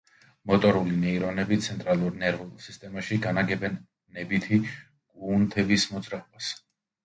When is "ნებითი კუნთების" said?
4.19-5.89